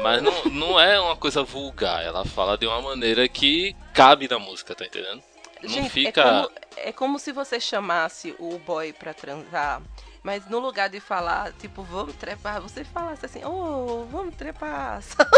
[0.03, 2.05] Mas não, não é uma coisa vulgar.
[2.05, 5.23] Ela fala de uma maneira que cabe na música, tá entendendo?
[5.63, 6.21] Não Gente, fica.
[6.21, 6.51] É como,
[6.85, 9.83] é como se você chamasse o boy pra transar,
[10.23, 15.31] mas no lugar de falar, tipo, vamos trepar, você falasse assim, oh, vamos trepar, sabe?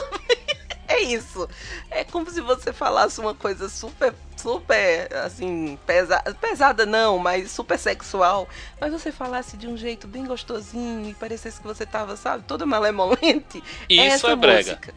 [0.88, 1.48] É isso.
[1.88, 6.34] É como se você falasse uma coisa super, super, assim, pesada.
[6.34, 8.48] Pesada não, mas super sexual.
[8.80, 12.66] Mas você falasse de um jeito bem gostosinho e parecesse que você tava, sabe, toda
[12.66, 13.62] malemolente.
[13.88, 14.72] Isso é brega.
[14.72, 14.94] Música.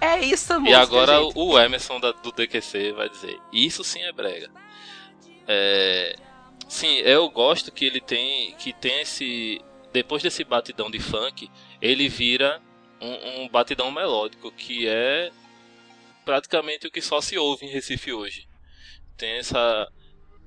[0.00, 1.32] É isso a música, E agora gente.
[1.36, 4.50] o Emerson da, do DQC vai dizer: Isso sim é brega.
[5.48, 6.14] É,
[6.68, 12.08] sim, eu gosto que ele tem que tem esse depois desse batidão de funk, ele
[12.08, 12.60] vira
[13.00, 15.30] um, um batidão melódico que é
[16.24, 18.46] praticamente o que só se ouve em Recife hoje.
[19.16, 19.90] Tem essa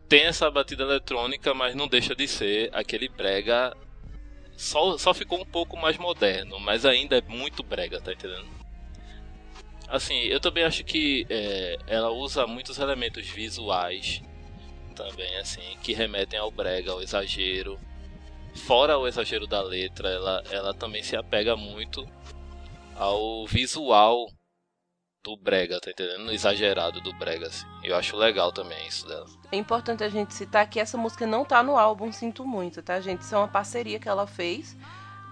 [0.07, 3.75] tem essa batida eletrônica, mas não deixa de ser aquele brega.
[4.57, 8.47] Só, só ficou um pouco mais moderno, mas ainda é muito brega, tá entendendo?
[9.87, 14.21] Assim, eu também acho que é, ela usa muitos elementos visuais
[14.91, 17.79] também, assim, que remetem ao brega, ao exagero.
[18.65, 22.07] Fora o exagero da letra, ela, ela também se apega muito
[22.95, 24.27] ao visual
[25.23, 26.31] do brega, tá entendendo?
[26.31, 27.65] Exagerado do brega, assim.
[27.83, 29.25] Eu acho legal também isso dela.
[29.51, 32.99] É importante a gente citar que essa música não tá no álbum Sinto Muito, tá,
[32.99, 33.21] gente?
[33.21, 34.75] Isso é uma parceria que ela fez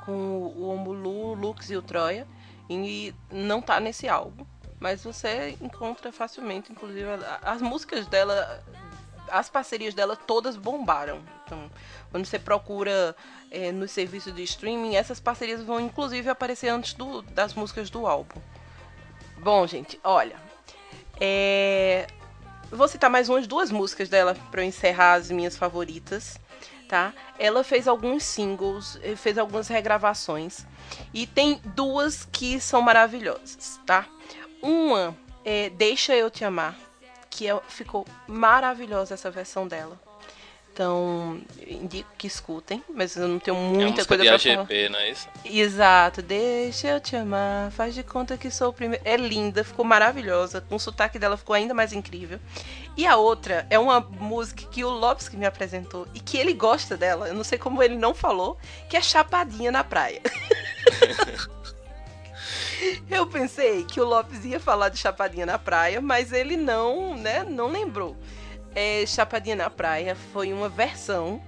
[0.06, 2.28] com o Omulu, o Lux e o Troia.
[2.70, 4.46] E não tá nesse álbum.
[4.80, 7.06] Mas você encontra facilmente, inclusive,
[7.42, 8.64] as músicas dela,
[9.32, 11.22] as parcerias dela todas bombaram.
[11.46, 11.70] Então,
[12.12, 13.16] quando você procura
[13.52, 18.06] é, no serviço de streaming, essas parcerias vão inclusive aparecer antes do, das músicas do
[18.08, 18.40] álbum.
[19.38, 20.36] Bom, gente, olha.
[21.20, 22.08] É...
[22.72, 26.38] Vou citar mais umas duas músicas dela para encerrar as minhas favoritas.
[26.88, 27.14] Tá?
[27.38, 30.66] Ela fez alguns singles, eh, fez algumas regravações
[31.14, 34.08] e tem duas que são maravilhosas, tá?
[34.60, 35.16] Uma
[35.46, 36.76] é Deixa Eu Te Amar,
[37.30, 40.00] que é, ficou maravilhosa essa versão dela.
[40.72, 44.90] Então, indico que escutem, mas eu não tenho muita é coisa de pra AGP, falar.
[44.90, 45.28] não é isso?
[45.44, 49.04] Exato, deixa eu te amar, faz de conta que sou o primeiro.
[49.06, 52.40] É linda, ficou maravilhosa, com o sotaque dela ficou ainda mais incrível.
[52.96, 56.54] E a outra é uma música que o Lopes que me apresentou e que ele
[56.54, 58.58] gosta dela, eu não sei como ele não falou,
[58.90, 60.22] que é Chapadinha na Praia.
[63.10, 67.44] eu pensei que o Lopes ia falar de Chapadinha na Praia, mas ele não, né,
[67.44, 68.16] não lembrou
[68.76, 71.42] é, Chapadinha na Praia foi uma versão.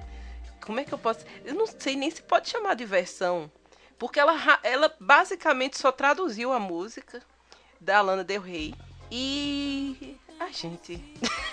[0.65, 1.25] Como é que eu posso.
[1.45, 3.51] Eu não sei nem se pode chamar de versão.
[3.97, 7.21] Porque ela, ela basicamente só traduziu a música
[7.79, 8.73] da Lana Del Rey.
[9.11, 10.17] E.
[10.39, 11.03] Ai, gente.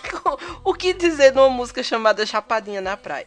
[0.64, 3.26] o que dizer de uma música chamada Chapadinha na Praia?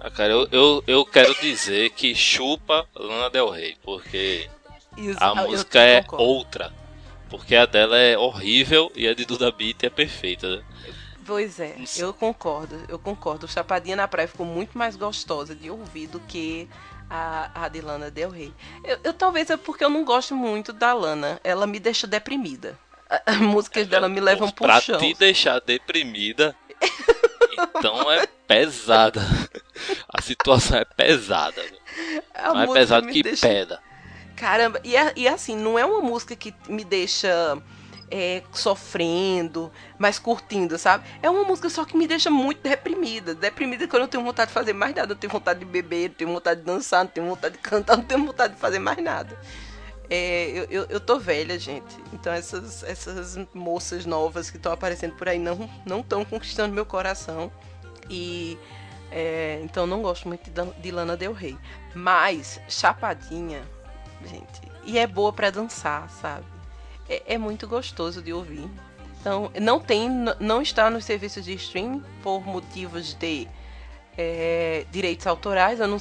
[0.00, 4.50] Ah, cara, eu, eu, eu quero dizer que chupa Lana Del Rey, porque
[4.96, 6.72] Isso, a música é outra.
[7.28, 10.62] Porque a dela é horrível e a de Duda Beat é perfeita, né?
[11.26, 13.48] Pois é, eu concordo, eu concordo.
[13.48, 16.68] Chapadinha na Praia ficou muito mais gostosa de ouvir do que
[17.08, 18.52] a, a de Lana Del Rey.
[18.84, 21.40] Eu, eu, talvez é porque eu não gosto muito da Lana.
[21.42, 22.78] Ela me deixa deprimida.
[23.26, 24.98] As músicas dela me levam pro pra chão.
[24.98, 26.54] Pra te deixar deprimida,
[27.76, 29.20] então é pesada.
[30.08, 31.62] A situação é pesada.
[32.34, 33.46] A não é pesado que deixa...
[33.46, 33.80] pedra.
[34.44, 37.56] Caramba, e, é, e assim, não é uma música que me deixa
[38.10, 41.02] é, sofrendo, mas curtindo, sabe?
[41.22, 43.34] É uma música só que me deixa muito deprimida.
[43.34, 45.14] Deprimida quando eu tenho vontade de fazer mais nada.
[45.14, 47.96] Eu tenho vontade de beber, eu tenho vontade de dançar, não tenho vontade de cantar,
[47.96, 49.34] não tenho vontade de fazer mais nada.
[50.10, 51.96] É, eu, eu, eu, tô velha, gente.
[52.12, 56.84] Então essas, essas moças novas que estão aparecendo por aí não não estão conquistando meu
[56.84, 57.50] coração.
[58.10, 58.58] E
[59.10, 61.56] é, então não gosto muito de, de Lana Del Rey.
[61.94, 63.62] Mas Chapadinha,
[64.26, 66.54] gente, e é boa para dançar, sabe?
[67.08, 68.68] é, é muito gostoso de ouvir.
[69.20, 70.08] Então, não tem,
[70.38, 73.48] não está nos serviços de streaming por motivos de
[74.16, 75.80] é, direitos autorais.
[75.80, 75.98] Eu, não,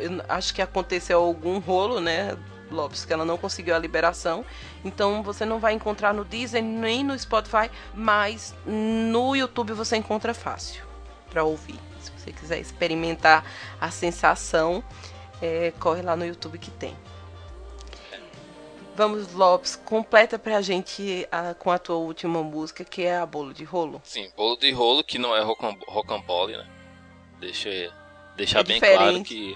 [0.00, 2.36] eu acho que aconteceu algum rolo, né,
[2.68, 4.44] Lopes, que ela não conseguiu a liberação.
[4.84, 10.34] Então você não vai encontrar no Disney nem no Spotify, mas no YouTube você encontra
[10.34, 10.84] fácil
[11.30, 11.78] para ouvir.
[12.00, 13.44] Se você quiser experimentar
[13.80, 14.82] a sensação,
[15.40, 16.96] é, corre lá no YouTube que tem.
[18.96, 23.52] Vamos, Lopes, completa pra gente a, com a tua última música, que é a Bolo
[23.52, 24.00] de Rolo.
[24.02, 26.66] Sim, Bolo de Rolo, que não é rocambole, né?
[27.38, 27.68] Deixa
[28.34, 29.54] deixar é bem claro que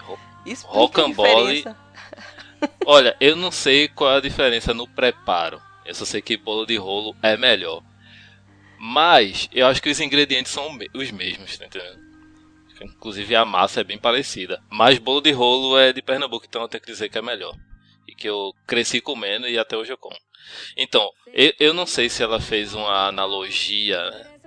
[0.65, 1.65] rocambole...
[2.85, 5.59] Olha, eu não sei qual é a diferença no preparo.
[5.87, 7.83] Eu só sei que bolo de rolo é melhor.
[8.79, 11.99] Mas eu acho que os ingredientes são os mesmos, tá entendendo?
[12.83, 14.63] Inclusive a massa é bem parecida.
[14.69, 17.55] Mas bolo de rolo é de Pernambuco, então eu tenho que dizer que é melhor
[18.07, 20.17] e que eu cresci comendo e até hoje eu como.
[20.77, 23.99] Então, eu, eu não sei se ela fez uma analogia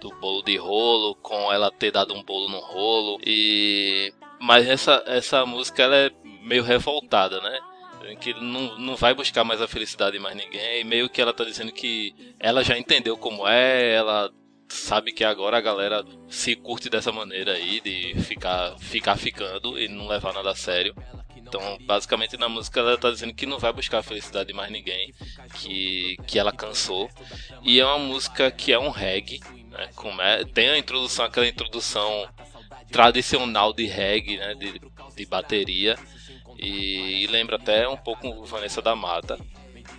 [0.02, 5.02] do bolo de rolo com ela ter dado um bolo no rolo e mas essa
[5.08, 6.12] essa música ela é
[6.42, 7.60] meio revoltada, né?
[8.20, 10.82] Que não, não vai buscar mais a felicidade de mais ninguém.
[10.82, 14.30] E meio que ela tá dizendo que ela já entendeu como é, ela
[14.68, 19.88] sabe que agora a galera se curte dessa maneira aí, de ficar, ficar ficando e
[19.88, 20.94] não levar nada a sério.
[21.54, 24.72] Então, basicamente na música ela tá dizendo que não vai buscar a felicidade de mais
[24.72, 25.14] ninguém,
[25.54, 27.08] que, que ela cansou.
[27.62, 29.40] E é uma música que é um reggae,
[29.70, 29.88] né?
[30.20, 32.28] É, tem a introdução, aquela introdução
[32.92, 34.56] tradicional de reggae, né?
[34.56, 34.82] De,
[35.16, 35.96] de bateria.
[36.58, 39.38] E, e lembra até um pouco Vanessa da Mata,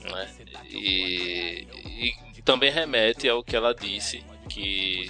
[0.03, 0.35] né?
[0.71, 1.69] E,
[2.37, 5.09] e também remete ao que ela disse que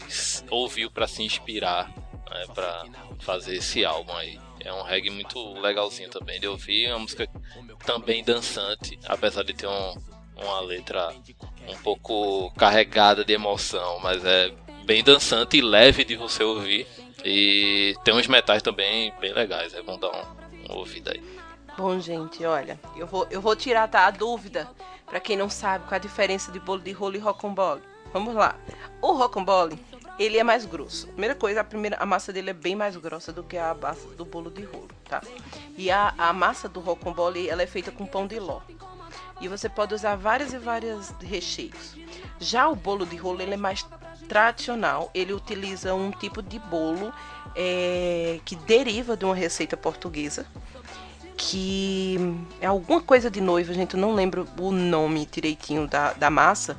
[0.51, 1.91] ouviu pra se inspirar
[2.31, 2.85] né, para
[3.21, 4.39] fazer esse álbum aí.
[4.65, 7.29] É um reggae muito legalzinho também de ouvir, é uma música
[7.85, 9.95] também dançante, apesar de ter um,
[10.37, 11.13] uma letra
[11.69, 14.53] um pouco carregada de emoção, mas é
[14.85, 16.87] bem dançante e leve de você ouvir.
[17.25, 21.23] E tem uns metais também bem legais, é bom dar um, uma ouvida aí.
[21.77, 24.69] Bom, gente, olha, eu vou, eu vou tirar tá, a dúvida
[25.07, 27.83] pra quem não sabe qual a diferença de bolo de rolo e rocambole.
[28.13, 28.57] Vamos lá.
[29.03, 29.77] O rocambole,
[30.19, 31.09] ele é mais grosso.
[31.09, 34.07] Primeira coisa, a primeira a massa dele é bem mais grossa do que a massa
[34.09, 35.23] do bolo de rolo, tá?
[35.77, 38.61] E a, a massa do rocambole, ela é feita com pão de ló.
[39.41, 41.97] E você pode usar várias e várias recheios.
[42.39, 43.85] Já o bolo de rolo, ele é mais
[44.29, 45.11] tradicional.
[45.13, 47.13] Ele utiliza um tipo de bolo
[47.55, 50.47] é, que deriva de uma receita portuguesa
[51.37, 52.17] que
[52.61, 56.77] é alguma coisa de noiva, gente, eu não lembro o nome direitinho da, da massa,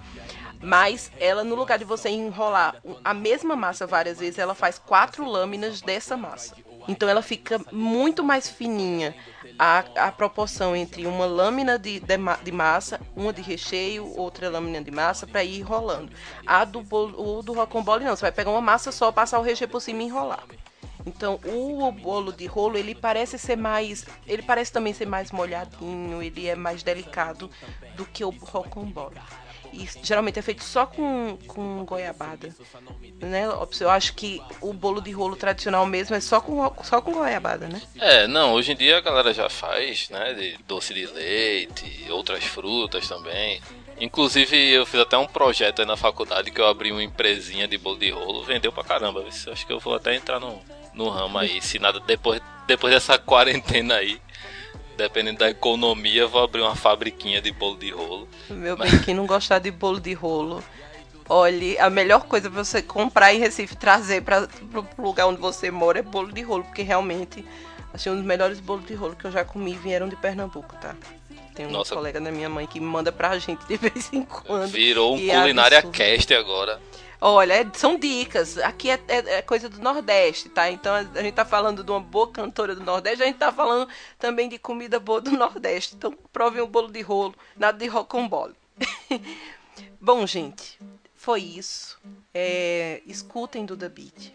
[0.62, 5.26] mas ela, no lugar de você enrolar a mesma massa várias vezes, ela faz quatro
[5.30, 6.56] lâminas dessa massa.
[6.88, 9.16] Então ela fica muito mais fininha
[9.58, 14.84] a, a proporção entre uma lâmina de, de, de massa, uma de recheio, outra lâmina
[14.84, 16.12] de massa, para ir enrolando.
[16.46, 19.70] A do, o do rocambole não, você vai pegar uma massa só, passar o recheio
[19.70, 20.44] por cima e enrolar.
[21.06, 24.06] Então, o bolo de rolo, ele parece ser mais.
[24.26, 27.50] Ele parece também ser mais molhadinho, ele é mais delicado
[27.96, 29.20] do que o rocambole.
[29.76, 32.56] E geralmente é feito só com, com goiabada.
[33.20, 33.46] Né?
[33.80, 37.68] Eu acho que o bolo de rolo tradicional mesmo é só com, só com goiabada,
[37.68, 37.82] né?
[38.00, 42.46] É, não, hoje em dia a galera já faz, né, de doce de leite, outras
[42.46, 43.62] frutas também.
[44.00, 47.78] Inclusive eu fiz até um projeto aí na faculdade que eu abri uma empresinha de
[47.78, 49.26] bolo de rolo, vendeu pra caramba.
[49.28, 50.62] Acho que eu vou até entrar no,
[50.94, 54.20] no ramo aí, se nada depois, depois dessa quarentena aí,
[54.96, 58.28] dependendo da economia, vou abrir uma fabriquinha de bolo de rolo.
[58.50, 60.64] Meu bem, quem não gostar de bolo de rolo,
[61.28, 64.48] olhe, a melhor coisa pra você comprar em Recife trazer para
[64.98, 67.46] o lugar onde você mora é bolo de rolo, porque realmente,
[67.94, 70.96] assim, um dos melhores bolos de rolo que eu já comi vieram de Pernambuco, tá?
[71.54, 71.96] Tem um Nossa.
[71.96, 74.72] colega da minha mãe que manda pra gente de vez em quando.
[74.72, 76.82] Virou um é culinária cast agora.
[77.28, 78.56] Olha, é- são dicas.
[78.60, 80.70] Aqui é, é- é coisa do Nordeste, tá?
[80.70, 83.90] Então a, gente tá falando de uma boa cantora do Nordeste, a gente tá falando
[84.20, 85.96] também de comida boa do Nordeste.
[85.96, 88.54] Então provem o bolo de rolo, nada de rocambole.
[90.00, 90.80] Bom, gente,
[91.16, 92.00] foi isso.
[92.32, 94.32] É, escutem Duda Beat.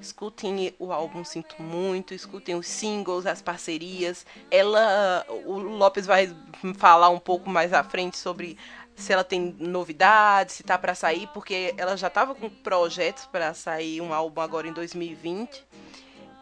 [0.00, 4.26] Escutem o álbum Sinto Muito, escutem os singles, as parcerias.
[4.50, 6.34] Ela, o Lopes vai
[6.76, 8.58] falar um pouco mais à frente sobre
[8.94, 13.54] se ela tem novidades, se tá para sair, porque ela já tava com projetos para
[13.54, 15.66] sair um álbum agora em 2020.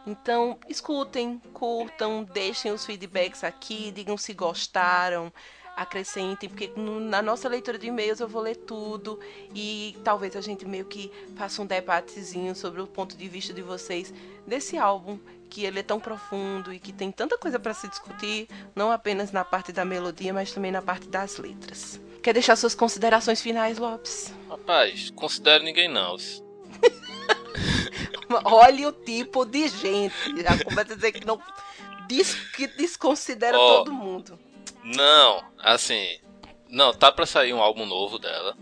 [0.07, 5.33] Então, escutem, curtam, deixem os feedbacks aqui, digam se gostaram,
[5.77, 9.21] acrescentem, porque na nossa leitura de e-mails eu vou ler tudo
[9.55, 13.63] e talvez a gente meio que faça um debatezinho sobre o ponto de vista de
[13.63, 14.13] vocês
[14.47, 18.49] desse álbum, que ele é tão profundo e que tem tanta coisa para se discutir,
[18.75, 22.01] não apenas na parte da melodia, mas também na parte das letras.
[22.23, 24.35] Quer deixar suas considerações finais, Lopes?
[24.49, 26.17] Rapaz, considero ninguém não.
[28.45, 30.43] Olha o tipo de gente.
[30.43, 31.41] Já começa a dizer que não.
[32.07, 33.79] Des, que desconsidera Ó.
[33.79, 34.39] todo mundo.
[34.85, 36.19] Não, assim.
[36.69, 38.57] Não, tá pra sair um álbum novo dela.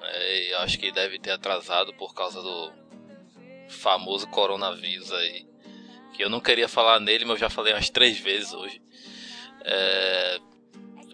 [0.00, 2.72] É, e acho que deve ter atrasado por causa do
[3.68, 5.46] famoso coronavírus aí.
[6.14, 8.82] Que eu não queria falar nele, mas eu já falei umas três vezes hoje.
[9.64, 10.38] É,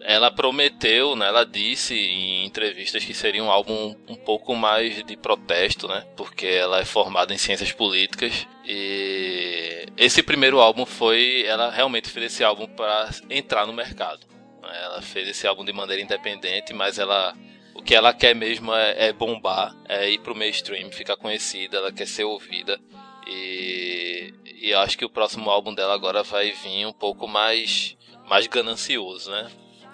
[0.01, 5.17] ela prometeu, né, ela disse em entrevistas que seria um álbum um pouco mais de
[5.17, 6.05] protesto, né?
[6.15, 12.27] Porque ela é formada em ciências políticas e esse primeiro álbum foi, ela realmente fez
[12.27, 14.25] esse álbum para entrar no mercado.
[14.63, 17.35] Ela fez esse álbum de maneira independente, mas ela
[17.73, 21.91] o que ela quer mesmo é, é bombar, é ir pro mainstream, ficar conhecida, ela
[21.91, 22.79] quer ser ouvida.
[23.25, 27.97] E, e acho que o próximo álbum dela agora vai vir um pouco mais,
[28.27, 29.49] mais ganancioso, né?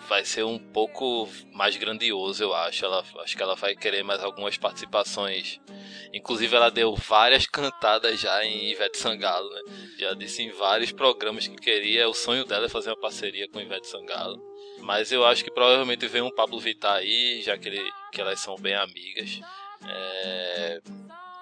[0.07, 2.85] Vai ser um pouco mais grandioso, eu acho.
[2.85, 5.59] Ela, acho que ela vai querer mais algumas participações.
[6.13, 9.61] Inclusive, ela deu várias cantadas já em Ivete Sangalo, né?
[9.99, 12.07] Já disse em vários programas que queria.
[12.07, 14.41] O sonho dela é fazer uma parceria com Ivete Sangalo.
[14.79, 18.39] Mas eu acho que provavelmente vem um Pablo Vittar aí, já que, ele, que elas
[18.39, 19.39] são bem amigas.
[19.87, 20.81] É,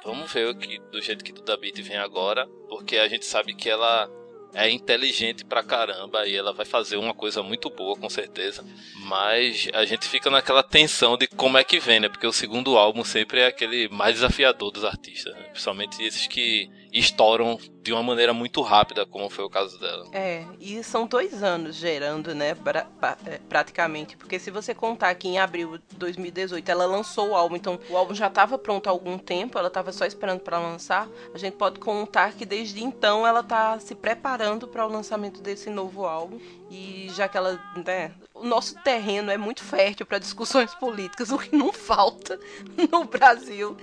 [0.04, 3.70] Vamos ver que, do jeito que Duda Beat vem agora, porque a gente sabe que
[3.70, 4.10] ela
[4.54, 8.64] é inteligente pra caramba e ela vai fazer uma coisa muito boa, com certeza.
[9.06, 12.10] Mas a gente fica naquela tensão de como é que vem, né?
[12.10, 15.44] Porque o segundo álbum sempre é aquele mais desafiador dos artistas, né?
[15.44, 20.08] principalmente esses que estouram de uma maneira muito rápida, como foi o caso dela.
[20.14, 25.14] É, e são dois anos gerando, né, pra, pra, é, praticamente, porque se você contar
[25.16, 28.88] que em abril de 2018 ela lançou o álbum, então o álbum já estava pronto
[28.88, 32.82] há algum tempo, ela estava só esperando para lançar, a gente pode contar que desde
[32.82, 36.40] então ela tá se preparando para o lançamento desse novo álbum,
[36.72, 41.38] e já que ela, né, o nosso terreno é muito fértil para discussões políticas, o
[41.38, 42.40] que não falta
[42.90, 43.76] no Brasil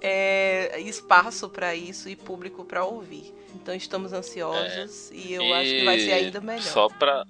[0.00, 3.43] é espaço para isso e público para ouvir.
[3.54, 5.14] Então estamos ansiosos é.
[5.14, 6.62] e eu e acho que vai ser ainda melhor.
[6.62, 7.24] Só para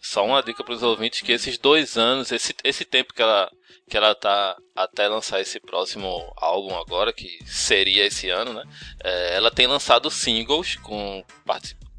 [0.00, 3.50] só uma dica para os ouvintes que esses dois anos, esse, esse tempo que ela
[3.88, 8.64] que ela tá até lançar esse próximo álbum agora, que seria esse ano, né?
[9.02, 11.24] É, ela tem lançado singles com,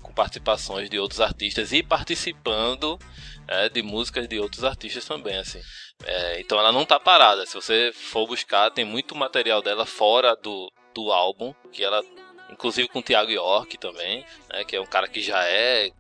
[0.01, 2.99] com participações de outros artistas e participando
[3.47, 5.61] é, de músicas de outros artistas também, assim.
[6.03, 7.45] É, então ela não tá parada.
[7.45, 12.03] Se você for buscar, tem muito material dela fora do, do álbum, que ela
[12.50, 15.91] inclusive com o Thiago York também, né, que é um cara que já é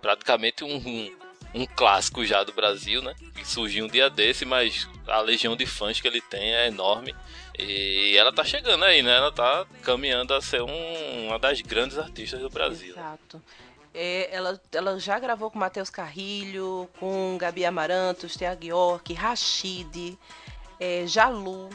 [0.00, 1.16] praticamente um, um,
[1.54, 5.66] um, clássico já do Brasil, né, que surgiu um dia desse, mas a legião de
[5.66, 7.14] fãs que ele tem é enorme.
[7.58, 9.16] E ela tá chegando aí, né?
[9.16, 12.94] Ela tá caminhando a ser um, uma das grandes artistas do Brasil.
[12.94, 13.42] Exato.
[13.92, 20.16] É, ela, ela já gravou com Matheus Carrilho, com Gabi Amarantos, Thiago York, Rashid,
[20.78, 21.68] é, Jalu.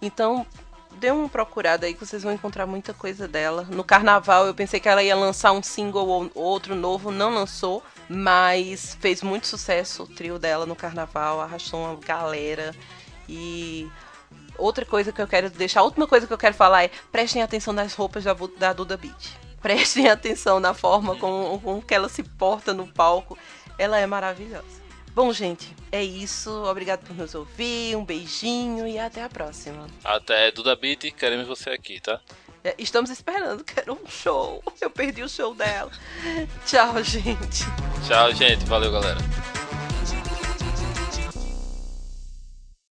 [0.00, 0.46] Então,
[0.92, 3.62] dê uma procurada aí que vocês vão encontrar muita coisa dela.
[3.64, 7.82] No carnaval eu pensei que ela ia lançar um single ou outro novo, não lançou,
[8.08, 12.74] mas fez muito sucesso o trio dela no carnaval, arrastou uma galera.
[13.28, 13.90] E
[14.56, 17.42] outra coisa que eu quero deixar, a última coisa que eu quero falar é prestem
[17.42, 19.36] atenção nas roupas da, da Duda Beat.
[19.60, 23.36] Prestem atenção na forma com, que ela se porta no palco.
[23.76, 24.85] Ela é maravilhosa.
[25.16, 26.50] Bom, gente, é isso.
[26.64, 27.96] Obrigado por nos ouvir.
[27.96, 29.86] Um beijinho e até a próxima.
[30.04, 32.20] Até Duda Beat, queremos você aqui, tá?
[32.62, 34.62] É, estamos esperando, quero um show.
[34.78, 35.90] Eu perdi o show dela.
[36.66, 37.64] Tchau, gente.
[38.06, 38.66] Tchau, gente.
[38.66, 39.55] Valeu, galera.